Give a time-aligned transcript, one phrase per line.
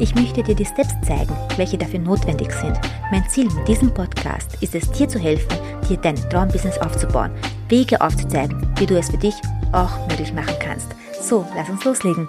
[0.00, 2.78] Ich möchte dir die Steps zeigen, welche dafür notwendig sind.
[3.10, 7.32] Mein Ziel mit diesem Podcast ist es, dir zu helfen, dir dein Traumbusiness aufzubauen,
[7.68, 9.34] Wege aufzuzeigen, wie du es für dich
[9.72, 10.86] auch möglich machen kannst.
[11.20, 12.28] So, lass uns loslegen.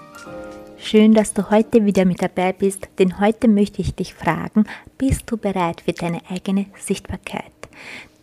[0.79, 4.65] Schön, dass du heute wieder mit dabei bist, denn heute möchte ich dich fragen,
[4.97, 7.51] bist du bereit für deine eigene Sichtbarkeit?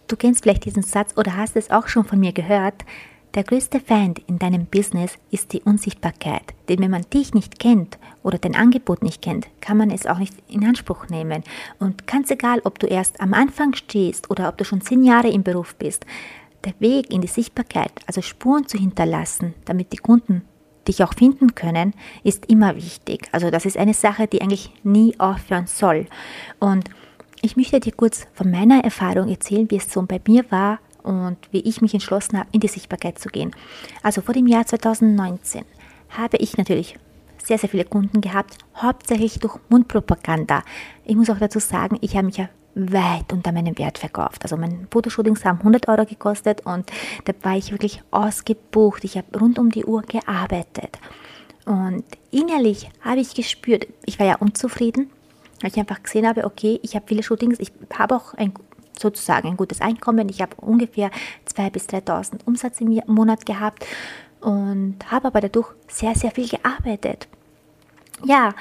[0.08, 2.84] Du kennst vielleicht diesen Satz oder hast es auch schon von mir gehört.
[3.36, 6.54] Der größte Feind in deinem Business ist die Unsichtbarkeit.
[6.70, 10.16] Denn wenn man dich nicht kennt oder dein Angebot nicht kennt, kann man es auch
[10.16, 11.44] nicht in Anspruch nehmen.
[11.78, 15.28] Und ganz egal, ob du erst am Anfang stehst oder ob du schon zehn Jahre
[15.28, 16.06] im Beruf bist,
[16.64, 20.41] der Weg in die Sichtbarkeit, also Spuren zu hinterlassen, damit die Kunden
[20.89, 21.92] dich auch finden können,
[22.24, 23.28] ist immer wichtig.
[23.33, 26.06] Also das ist eine Sache, die eigentlich nie aufhören soll.
[26.58, 26.89] Und
[27.42, 31.38] ich möchte dir kurz von meiner Erfahrung erzählen, wie es so bei mir war, und
[31.52, 33.52] wie ich mich entschlossen habe, in die Sichtbarkeit zu gehen.
[34.02, 35.64] Also vor dem Jahr 2019
[36.10, 36.98] habe ich natürlich
[37.42, 40.64] sehr, sehr viele Kunden gehabt, hauptsächlich durch Mundpropaganda.
[41.04, 44.42] Ich muss auch dazu sagen, ich habe mich ja weit unter meinem Wert verkauft.
[44.42, 46.90] Also meine Fotoshootings haben 100 Euro gekostet und
[47.24, 49.04] da war ich wirklich ausgebucht.
[49.04, 50.98] Ich habe rund um die Uhr gearbeitet.
[51.64, 55.10] Und innerlich habe ich gespürt, ich war ja unzufrieden,
[55.60, 58.52] weil ich einfach gesehen habe, okay, ich habe viele Shootings, ich habe auch ein
[58.98, 60.28] sozusagen ein gutes Einkommen.
[60.28, 61.11] Ich habe ungefähr
[61.48, 63.84] 2.000 bis 3.000 Umsatz im Monat gehabt
[64.41, 67.28] und habe aber dadurch sehr, sehr viel gearbeitet.
[68.24, 68.55] Ja,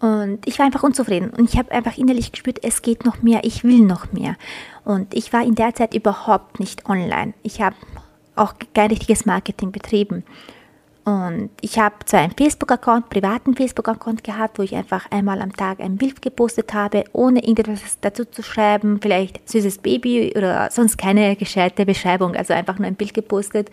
[0.00, 3.40] und ich war einfach unzufrieden und ich habe einfach innerlich gespürt, es geht noch mehr,
[3.42, 4.36] ich will noch mehr.
[4.84, 7.34] Und ich war in der Zeit überhaupt nicht online.
[7.42, 7.76] Ich habe
[8.36, 10.24] auch kein richtiges Marketing betrieben.
[11.08, 15.80] Und ich habe zwar einen Facebook-Account, privaten Facebook-Account gehabt, wo ich einfach einmal am Tag
[15.80, 21.34] ein Bild gepostet habe, ohne irgendwas dazu zu schreiben, vielleicht süßes Baby oder sonst keine
[21.36, 23.70] gescheite Beschreibung, also einfach nur ein Bild gepostet.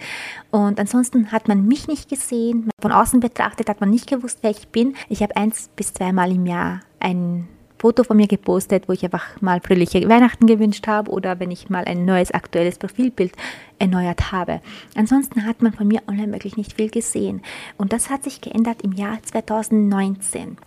[0.50, 2.70] Und ansonsten hat man mich nicht gesehen.
[2.82, 4.96] Von außen betrachtet hat man nicht gewusst, wer ich bin.
[5.10, 9.42] Ich habe eins bis zweimal im Jahr ein Foto von mir gepostet, wo ich einfach
[9.42, 13.34] mal fröhliche Weihnachten gewünscht habe oder wenn ich mal ein neues aktuelles Profilbild
[13.80, 14.62] erneuert habe.
[14.96, 17.42] Ansonsten hat man von mir online wirklich nicht viel gesehen.
[17.78, 20.58] Und das hat sich geändert im Jahr 2019.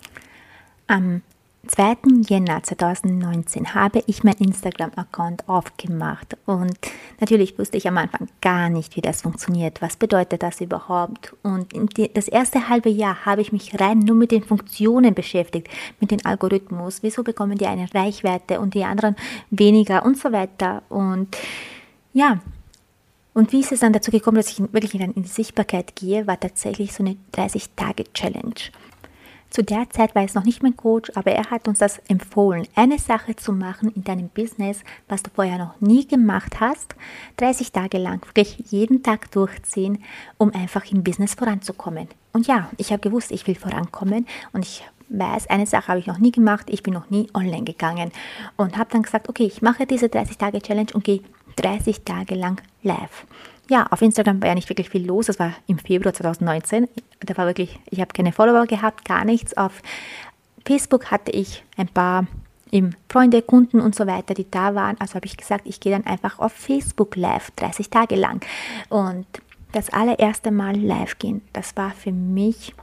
[0.86, 1.22] Am
[1.66, 1.96] 2.
[2.26, 6.78] Jänner 2019 habe ich mein Instagram-Account aufgemacht und
[7.20, 9.82] natürlich wusste ich am Anfang gar nicht, wie das funktioniert.
[9.82, 11.34] Was bedeutet das überhaupt?
[11.42, 11.74] Und
[12.14, 15.68] das erste halbe Jahr habe ich mich rein nur mit den Funktionen beschäftigt,
[16.00, 17.02] mit dem Algorithmus.
[17.02, 19.16] Wieso bekommen die eine Reichweite und die anderen
[19.50, 20.82] weniger und so weiter.
[20.88, 21.36] Und
[22.14, 22.41] ja,
[23.34, 26.41] und wie ist es dann dazu gekommen, dass ich wirklich in die Sichtbarkeit gehe, war
[26.41, 28.54] tatsächlich so eine 30-Tage-Challenge.
[29.50, 32.66] Zu der Zeit war es noch nicht mein Coach, aber er hat uns das empfohlen,
[32.75, 36.94] eine Sache zu machen in deinem Business, was du vorher noch nie gemacht hast,
[37.38, 40.04] 30 Tage lang, wirklich jeden Tag durchziehen,
[40.36, 42.09] um einfach im Business voranzukommen.
[42.32, 46.06] Und ja, ich habe gewusst, ich will vorankommen und ich weiß, eine Sache habe ich
[46.06, 48.12] noch nie gemacht, ich bin noch nie online gegangen
[48.56, 51.22] und habe dann gesagt, okay, ich mache diese 30 Tage Challenge und gehe
[51.56, 53.26] 30 Tage lang live
[53.68, 55.26] ja, auf Instagram war ja nicht wirklich viel los.
[55.26, 56.88] Das war im Februar 2019.
[57.20, 59.56] Da war wirklich, ich habe keine Follower gehabt, gar nichts.
[59.56, 59.82] Auf
[60.64, 62.26] Facebook hatte ich ein paar
[62.70, 64.96] eben Freunde, Kunden und so weiter, die da waren.
[64.98, 68.44] Also habe ich gesagt, ich gehe dann einfach auf Facebook live, 30 Tage lang.
[68.88, 69.26] Und
[69.72, 72.74] das allererste Mal live gehen, das war für mich,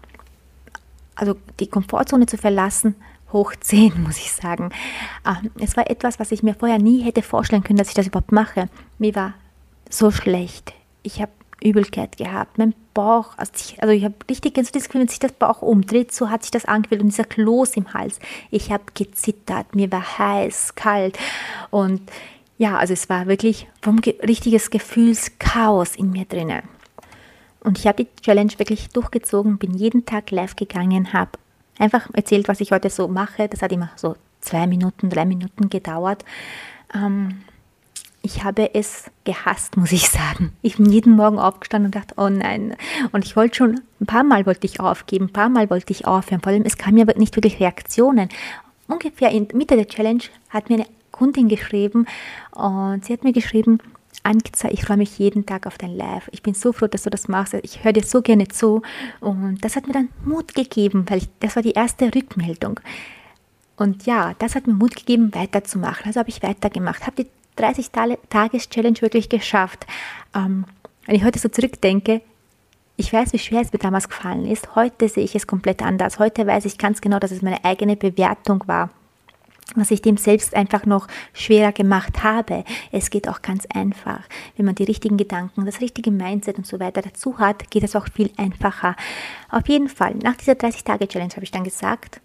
[1.15, 2.95] also die Komfortzone zu verlassen,
[3.33, 4.69] hoch 10, muss ich sagen.
[5.25, 8.07] Ähm, es war etwas, was ich mir vorher nie hätte vorstellen können, dass ich das
[8.07, 8.69] überhaupt mache.
[8.99, 9.33] Mir war
[9.89, 10.73] so schlecht.
[11.03, 11.31] Ich habe
[11.63, 12.57] Übelkeit gehabt.
[12.57, 15.61] Mein Bauch, also ich, also ich habe richtig so das Gefühl, wenn sich das Bauch
[15.61, 18.19] umdreht, so hat sich das angefühlt und dieser Kloß im Hals.
[18.51, 21.17] Ich habe gezittert, mir war heiß, kalt
[21.71, 22.01] und
[22.57, 23.67] ja, also es war wirklich
[24.01, 26.63] ge richtiges Gefühlschaos in mir drinnen.
[27.59, 31.31] Und ich habe die Challenge wirklich durchgezogen, bin jeden Tag live gegangen, habe
[31.79, 33.49] einfach erzählt, was ich heute so mache.
[33.49, 36.23] Das hat immer so zwei Minuten, drei Minuten gedauert.
[36.93, 37.41] Ähm,
[38.25, 40.51] ich habe es gehasst, muss ich sagen.
[40.63, 42.75] Ich bin jeden Morgen aufgestanden und dachte, oh nein.
[43.11, 46.07] Und ich wollte schon, ein paar Mal wollte ich aufgeben, ein paar Mal wollte ich
[46.07, 46.41] aufhören.
[46.41, 48.29] Vor allem, es kamen ja nicht wirklich Reaktionen.
[48.87, 52.07] Ungefähr in Mitte der Challenge hat mir eine Kundin geschrieben
[52.51, 53.77] und sie hat mir geschrieben,
[54.23, 56.27] Ankiza, ich freue mich jeden Tag auf dein Live.
[56.31, 57.53] Ich bin so froh, dass du das machst.
[57.61, 58.81] Ich höre dir so gerne zu.
[59.21, 62.79] Und das hat mir dann Mut gegeben, weil ich, das war die erste Rückmeldung.
[63.77, 66.07] Und ja, das hat mir Mut gegeben, weiterzumachen.
[66.07, 69.85] Also habe ich weitergemacht, habe die 30-Tages-Challenge wirklich geschafft.
[70.33, 70.65] Ähm,
[71.05, 72.21] wenn ich heute so zurückdenke,
[72.97, 74.75] ich weiß, wie schwer es mir damals gefallen ist.
[74.75, 76.17] Heute sehe ich es komplett anders.
[76.17, 78.89] Heute weiß ich ganz genau, dass es meine eigene Bewertung war
[79.73, 82.63] was ich dem selbst einfach noch schwerer gemacht habe.
[82.91, 84.21] Es geht auch ganz einfach.
[84.55, 87.95] Wenn man die richtigen Gedanken, das richtige Mindset und so weiter dazu hat, geht es
[87.95, 88.95] auch viel einfacher.
[89.49, 92.21] Auf jeden Fall, nach dieser 30-Tage-Challenge habe ich dann gesagt,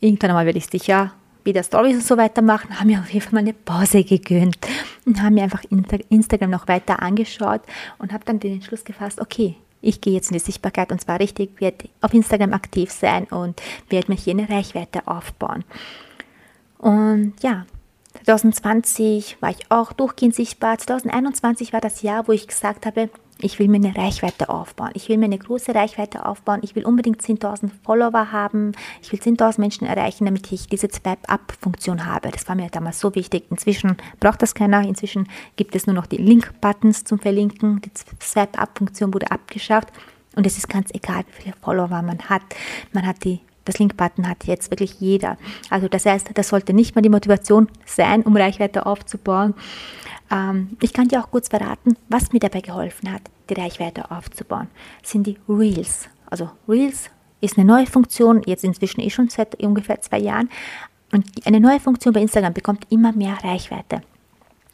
[0.00, 1.12] irgendwann einmal werde ich sicher
[1.50, 4.58] wieder Stories und so weiter machen, haben mir auf jeden Fall mal eine Pause gegönnt
[5.04, 5.62] und haben mir einfach
[6.08, 7.60] Instagram noch weiter angeschaut
[7.98, 11.20] und habe dann den Entschluss gefasst, okay, ich gehe jetzt in die Sichtbarkeit und zwar
[11.20, 15.64] richtig, werde auf Instagram aktiv sein und werde mir hier eine Reichweite aufbauen.
[16.78, 17.66] Und ja,
[18.24, 20.78] 2020 war ich auch durchgehend sichtbar.
[20.78, 23.08] 2021 war das Jahr, wo ich gesagt habe,
[23.42, 24.90] ich will mir eine Reichweite aufbauen.
[24.94, 26.60] Ich will mir eine große Reichweite aufbauen.
[26.62, 28.72] Ich will unbedingt 10.000 Follower haben.
[29.02, 32.30] Ich will 10.000 Menschen erreichen, damit ich diese Swipe-Up-Funktion habe.
[32.30, 33.44] Das war mir damals so wichtig.
[33.50, 34.82] Inzwischen braucht das keiner.
[34.82, 37.80] Inzwischen gibt es nur noch die Link-Buttons zum Verlinken.
[37.82, 37.90] Die
[38.20, 39.88] Swipe-Up-Funktion wurde abgeschafft.
[40.36, 42.42] Und es ist ganz egal, wie viele Follower man hat.
[42.92, 43.40] Man hat die
[43.70, 45.36] das Link-Button hat jetzt wirklich jeder.
[45.70, 49.54] Also das heißt, das sollte nicht mal die Motivation sein, um Reichweite aufzubauen.
[50.30, 54.68] Ähm, ich kann dir auch kurz verraten, was mir dabei geholfen hat, die Reichweite aufzubauen,
[55.02, 56.08] sind die Reels.
[56.26, 60.50] Also Reels ist eine neue Funktion, jetzt inzwischen eh schon seit ungefähr zwei Jahren.
[61.12, 64.02] Und eine neue Funktion bei Instagram bekommt immer mehr Reichweite.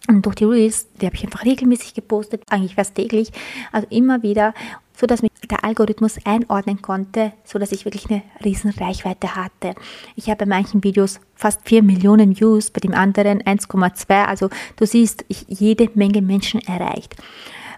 [0.08, 3.32] Und durch die Reels, die habe ich einfach regelmäßig gepostet, eigentlich fast täglich,
[3.72, 4.54] also immer wieder,
[4.96, 9.74] so dass mich der Algorithmus einordnen konnte, so dass ich wirklich eine riesen Reichweite hatte.
[10.16, 14.24] Ich habe bei manchen Videos fast 4 Millionen Views, bei dem anderen 1,2.
[14.24, 17.14] Also du siehst, ich jede Menge Menschen erreicht.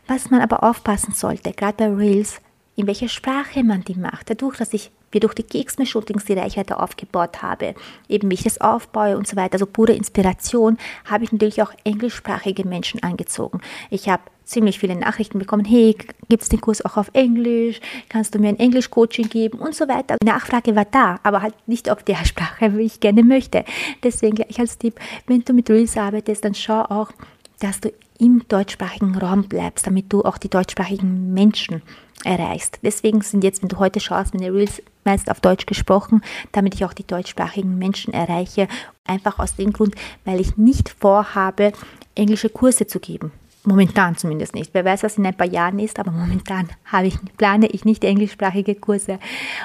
[0.07, 2.41] Was man aber aufpassen sollte, gerade bei Reels,
[2.77, 4.31] in welcher Sprache man die macht.
[4.31, 7.75] Dadurch, dass ich mir durch die Keksme-Shootings die Reichweite aufgebaut habe,
[8.09, 11.73] eben wie ich das aufbaue und so weiter, also pure Inspiration, habe ich natürlich auch
[11.85, 13.61] englischsprachige Menschen angezogen.
[13.91, 15.97] Ich habe ziemlich viele Nachrichten bekommen, hey,
[16.29, 17.81] gibt es den Kurs auch auf Englisch?
[18.09, 19.59] Kannst du mir ein Englisch-Coaching geben?
[19.59, 20.17] Und so weiter.
[20.23, 23.65] Die Nachfrage war da, aber halt nicht auf der Sprache, wie ich gerne möchte.
[24.03, 27.13] Deswegen gleich als Tipp, wenn du mit Reels arbeitest, dann schau auch,
[27.61, 31.83] dass du im deutschsprachigen Raum bleibst, damit du auch die deutschsprachigen Menschen
[32.25, 32.79] erreichst.
[32.83, 36.23] Deswegen sind jetzt, wenn du heute schaust, meine Reels meist auf Deutsch gesprochen,
[36.53, 38.69] damit ich auch die deutschsprachigen Menschen erreiche.
[39.07, 39.95] Einfach aus dem Grund,
[40.25, 41.73] weil ich nicht vorhabe,
[42.15, 43.33] englische Kurse zu geben.
[43.65, 44.73] Momentan zumindest nicht.
[44.73, 46.69] Wer weiß, was in ein paar Jahren ist, aber momentan
[47.03, 49.19] ich, plane ich nicht englischsprachige Kurse,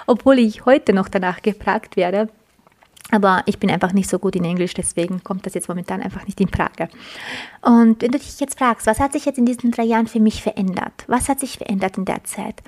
[0.08, 2.30] obwohl ich heute noch danach gefragt werde.
[3.13, 6.25] Aber ich bin einfach nicht so gut in Englisch, deswegen kommt das jetzt momentan einfach
[6.25, 6.89] nicht in Frage.
[7.62, 10.19] Und wenn du dich jetzt fragst, was hat sich jetzt in diesen drei Jahren für
[10.19, 11.06] mich verändert?
[11.06, 12.63] Was hat sich verändert in der Zeit?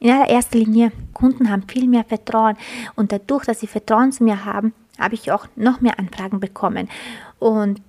[0.00, 2.56] In allererster Linie, Kunden haben viel mehr Vertrauen
[2.96, 6.88] und dadurch, dass sie Vertrauen zu mir haben, habe ich auch noch mehr Anfragen bekommen.
[7.38, 7.80] Und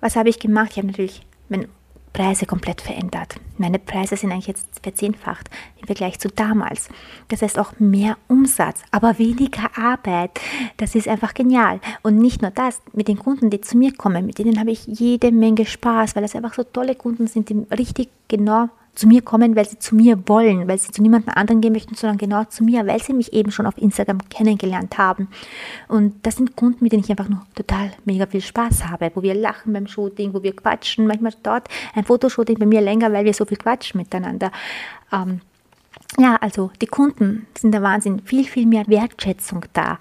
[0.00, 0.72] was habe ich gemacht?
[0.72, 1.68] Ich habe natürlich mein
[2.12, 3.36] Preise komplett verändert.
[3.58, 5.50] Meine Preise sind eigentlich jetzt verzehnfacht
[5.80, 6.88] im Vergleich zu damals.
[7.28, 10.32] Das heißt auch mehr Umsatz, aber weniger Arbeit.
[10.76, 11.80] Das ist einfach genial.
[12.02, 14.86] Und nicht nur das, mit den Kunden, die zu mir kommen, mit denen habe ich
[14.86, 19.22] jede Menge Spaß, weil das einfach so tolle Kunden sind, die richtig genau zu mir
[19.22, 22.42] kommen, weil sie zu mir wollen, weil sie zu niemandem anderen gehen möchten, sondern genau
[22.44, 25.28] zu mir, weil sie mich eben schon auf Instagram kennengelernt haben.
[25.86, 29.22] Und das sind Kunden, mit denen ich einfach nur total mega viel Spaß habe, wo
[29.22, 33.24] wir lachen beim Shooting, wo wir quatschen, manchmal dort ein Fotoshooting bei mir länger, weil
[33.24, 34.50] wir so viel quatschen miteinander.
[35.12, 35.42] Ähm,
[36.18, 39.98] ja, also die Kunden sind der Wahnsinn, viel, viel mehr Wertschätzung da.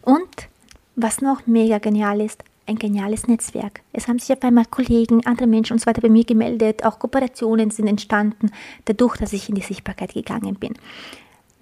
[0.00, 0.48] Und
[0.96, 3.80] was noch mega genial ist, ein geniales Netzwerk.
[3.92, 6.98] Es haben sich auf einmal Kollegen, andere Menschen und so weiter bei mir gemeldet, auch
[6.98, 8.50] Kooperationen sind entstanden,
[8.84, 10.74] dadurch, dass ich in die Sichtbarkeit gegangen bin.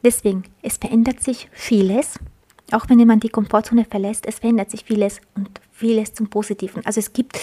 [0.03, 2.19] Deswegen, es verändert sich vieles,
[2.73, 6.85] auch wenn man die Komfortzone verlässt, es verändert sich vieles und vieles zum Positiven.
[6.87, 7.39] Also es gibt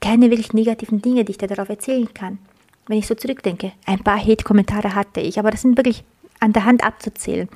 [0.00, 2.38] keine wirklich negativen Dinge, die ich dir darauf erzählen kann.
[2.86, 6.04] Wenn ich so zurückdenke, ein paar Hate-Kommentare hatte ich, aber das sind wirklich
[6.38, 7.48] an der Hand abzuzählen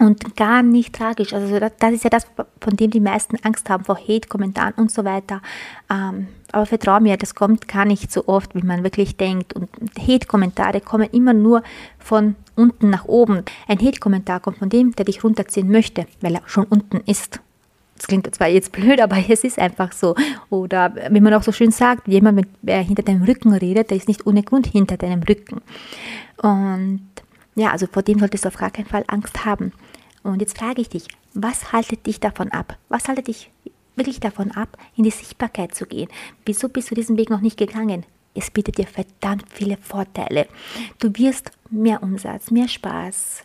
[0.00, 1.32] und gar nicht tragisch.
[1.32, 2.26] Also das ist ja das,
[2.60, 5.40] von dem die meisten Angst haben, vor Hate-Kommentaren und so weiter.
[5.90, 9.52] Ähm, aber vertrau mir, das kommt gar nicht so oft, wie man wirklich denkt.
[9.52, 11.62] Und Hate-Kommentare kommen immer nur
[11.98, 13.44] von unten nach oben.
[13.68, 17.40] Ein Hate-Kommentar kommt von dem, der dich runterziehen möchte, weil er schon unten ist.
[17.96, 20.14] Das klingt zwar jetzt blöd, aber es ist einfach so.
[20.50, 24.08] Oder wie man auch so schön sagt, jemand, der hinter deinem Rücken redet, der ist
[24.08, 25.60] nicht ohne Grund hinter deinem Rücken.
[26.42, 27.08] Und
[27.54, 29.72] ja, also vor dem solltest du auf gar keinen Fall Angst haben.
[30.22, 32.78] Und jetzt frage ich dich, was haltet dich davon ab?
[32.88, 33.50] Was haltet dich
[33.96, 36.08] wirklich davon ab, in die Sichtbarkeit zu gehen?
[36.44, 38.04] Wieso bist du diesen Weg noch nicht gegangen?
[38.34, 40.48] Es bietet dir verdammt viele Vorteile.
[40.98, 43.44] Du wirst mehr Umsatz, mehr Spaß,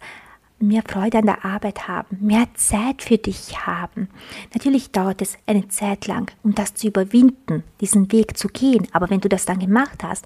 [0.59, 4.09] mehr Freude an der Arbeit haben, mehr Zeit für dich haben.
[4.53, 8.87] Natürlich dauert es eine Zeit lang, um das zu überwinden, diesen Weg zu gehen.
[8.91, 10.25] Aber wenn du das dann gemacht hast,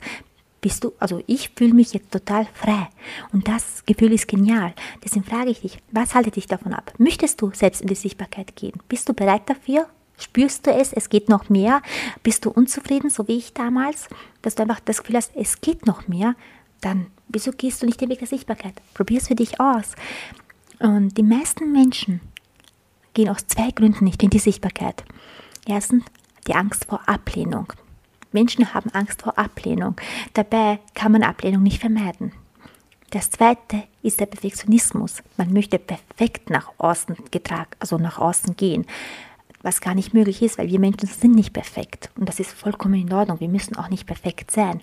[0.63, 2.87] bist du, also ich fühle mich jetzt total frei.
[3.33, 4.73] Und das Gefühl ist genial.
[5.03, 6.93] Deswegen frage ich dich, was haltet dich davon ab?
[6.97, 8.79] Möchtest du selbst in die Sichtbarkeit gehen?
[8.87, 9.87] Bist du bereit dafür?
[10.17, 10.93] Spürst du es?
[10.93, 11.81] Es geht noch mehr?
[12.23, 14.07] Bist du unzufrieden, so wie ich damals?
[14.41, 16.35] Dass du einfach das Gefühl hast, es geht noch mehr?
[16.79, 18.75] Dann wieso gehst du nicht den Weg der Sichtbarkeit?
[18.93, 19.95] Probier es für dich aus.
[20.79, 22.21] Und die meisten Menschen
[23.13, 25.03] gehen aus zwei Gründen nicht in die Sichtbarkeit.
[25.67, 26.05] Erstens
[26.47, 27.73] die Angst vor Ablehnung.
[28.33, 29.95] Menschen haben Angst vor Ablehnung.
[30.33, 32.31] Dabei kann man Ablehnung nicht vermeiden.
[33.11, 35.21] Das zweite ist der Perfektionismus.
[35.37, 38.85] Man möchte perfekt nach außen getragen, also nach außen gehen
[39.63, 42.11] was gar nicht möglich ist, weil wir Menschen sind nicht perfekt.
[42.17, 43.39] Und das ist vollkommen in Ordnung.
[43.39, 44.81] Wir müssen auch nicht perfekt sein.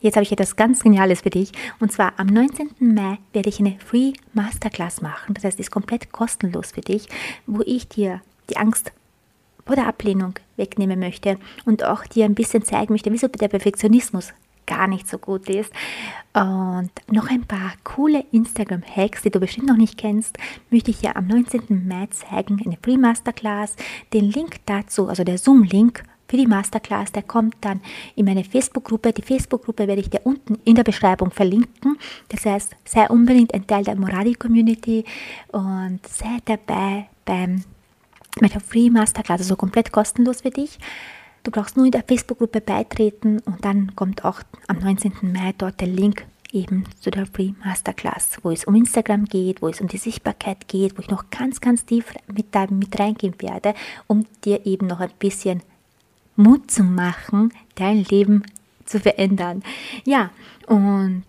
[0.00, 1.52] Jetzt habe ich etwas ganz Geniales für dich.
[1.78, 2.70] Und zwar am 19.
[2.80, 5.34] Mai werde ich eine Free Masterclass machen.
[5.34, 7.08] Das heißt, es ist komplett kostenlos für dich,
[7.46, 8.92] wo ich dir die Angst
[9.66, 14.32] vor der Ablehnung wegnehmen möchte und auch dir ein bisschen zeigen möchte, wieso der Perfektionismus
[14.66, 15.72] gar nicht so gut ist.
[16.34, 20.36] Und noch ein paar coole Instagram-Hacks, die du bestimmt noch nicht kennst,
[20.70, 21.86] möchte ich dir am 19.
[21.86, 23.76] Mai zeigen, eine Free Masterclass.
[24.12, 27.80] Den Link dazu, also der Zoom-Link für die Masterclass, der kommt dann
[28.16, 29.12] in meine Facebook-Gruppe.
[29.12, 31.96] Die Facebook-Gruppe werde ich dir unten in der Beschreibung verlinken.
[32.28, 35.04] Das heißt, sei unbedingt ein Teil der Moradi-Community
[35.52, 37.62] und sei dabei beim
[38.40, 40.78] mit der Free Masterclass, also komplett kostenlos für dich.
[41.42, 45.12] Du brauchst nur in der Facebook-Gruppe beitreten und dann kommt auch am 19.
[45.32, 49.68] Mai dort der Link eben zu der Free Masterclass, wo es um Instagram geht, wo
[49.68, 53.34] es um die Sichtbarkeit geht, wo ich noch ganz, ganz tief mit, da, mit reingehen
[53.40, 53.74] werde,
[54.06, 55.62] um dir eben noch ein bisschen
[56.36, 58.42] Mut zu machen, dein Leben
[58.84, 59.62] zu verändern.
[60.04, 60.30] Ja,
[60.66, 61.24] und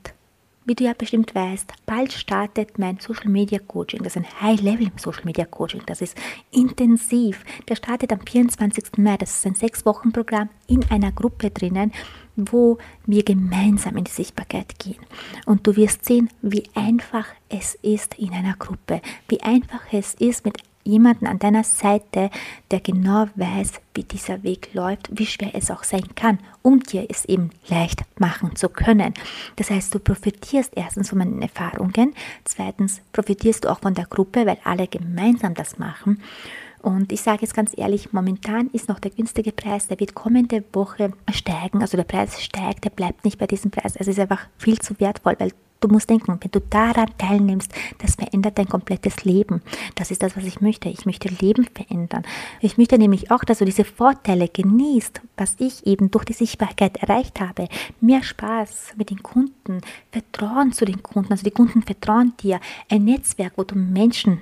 [0.68, 4.04] wie du ja bestimmt weißt, bald startet mein Social Media Coaching.
[4.04, 5.82] Das ist ein High-Level Social Media Coaching.
[5.86, 6.18] Das ist
[6.52, 7.46] intensiv.
[7.70, 8.98] Der startet am 24.
[8.98, 9.16] Mai.
[9.16, 11.94] Das ist ein Sechs-Wochen-Programm in einer Gruppe drinnen,
[12.36, 15.00] wo wir gemeinsam in die Sichtbarkeit gehen.
[15.46, 20.44] Und du wirst sehen, wie einfach es ist in einer Gruppe, wie einfach es ist,
[20.44, 20.58] mit
[20.88, 22.30] jemanden an deiner Seite,
[22.72, 27.06] der genau weiß, wie dieser Weg läuft, wie schwer es auch sein kann, um dir
[27.10, 29.14] es eben leicht machen zu können.
[29.56, 32.14] Das heißt, du profitierst erstens von meinen Erfahrungen,
[32.44, 36.22] zweitens profitierst du auch von der Gruppe, weil alle gemeinsam das machen.
[36.82, 40.64] Und ich sage jetzt ganz ehrlich, momentan ist noch der günstige Preis, der wird kommende
[40.74, 41.82] Woche steigen.
[41.82, 43.96] Also der Preis steigt, der bleibt nicht bei diesem Preis.
[43.96, 48.16] Es ist einfach viel zu wertvoll, weil Du musst denken, wenn du daran teilnimmst, das
[48.16, 49.62] verändert dein komplettes Leben.
[49.96, 50.90] Das ist das, was ich möchte.
[50.90, 52.24] Ich möchte Leben verändern.
[52.62, 56.98] Ich möchte nämlich auch, dass du diese Vorteile genießt, was ich eben durch die Sichtbarkeit
[56.98, 57.68] erreicht habe.
[58.02, 59.82] Mehr Spaß mit den Kunden,
[60.12, 64.42] Vertrauen zu den Kunden, also die Kunden vertrauen dir, ein Netzwerk, wo du Menschen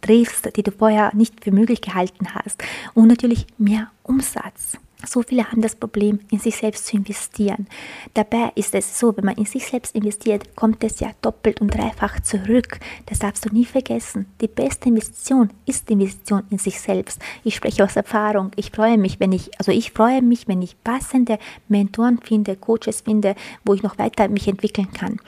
[0.00, 2.62] triffst, die du vorher nicht für möglich gehalten hast
[2.94, 4.78] und natürlich mehr Umsatz.
[5.06, 7.66] So viele haben das Problem, in sich selbst zu investieren.
[8.14, 11.74] Dabei ist es so, wenn man in sich selbst investiert, kommt es ja doppelt und
[11.74, 12.78] dreifach zurück.
[13.06, 14.26] Das darfst du nie vergessen.
[14.40, 17.20] Die beste Investition ist die Investition in sich selbst.
[17.42, 18.50] Ich spreche aus Erfahrung.
[18.56, 23.02] Ich freue mich, wenn ich, also ich freue mich, wenn ich passende Mentoren finde, Coaches
[23.02, 23.34] finde,
[23.64, 25.20] wo ich noch weiter mich entwickeln kann.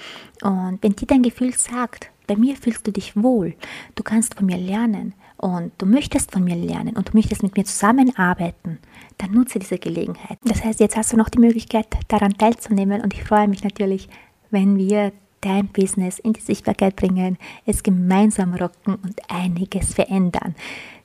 [0.43, 3.55] Und wenn dir dein Gefühl sagt, bei mir fühlst du dich wohl,
[3.95, 7.57] du kannst von mir lernen, und du möchtest von mir lernen und du möchtest mit
[7.57, 8.79] mir zusammenarbeiten,
[9.19, 10.39] dann nutze diese Gelegenheit.
[10.45, 14.09] Das heißt, jetzt hast du noch die Möglichkeit, daran teilzunehmen und ich freue mich natürlich,
[14.51, 20.55] wenn wir dein Business in die Sichtbarkeit bringen, es gemeinsam rocken und einiges verändern.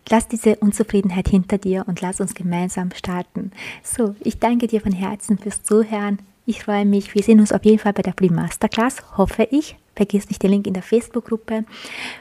[0.10, 3.52] Lass diese Unzufriedenheit hinter dir und lass uns gemeinsam starten.
[3.84, 6.20] So, ich danke dir von Herzen fürs Zuhören.
[6.46, 7.14] Ich freue mich.
[7.14, 9.78] Wir sehen uns auf jeden Fall bei der Free Masterclass, hoffe ich.
[9.96, 11.66] Vergiss nicht den Link in der Facebook-Gruppe.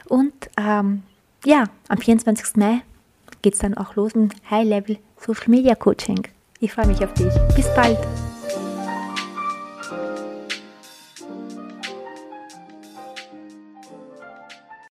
[0.09, 1.05] Und ähm,
[1.45, 2.57] ja, am 24.
[2.57, 2.83] Mai
[3.43, 6.27] geht es dann auch los mit High-Level Social Media Coaching.
[6.61, 7.33] Ich freue mich auf dich.
[7.55, 7.99] Bis bald.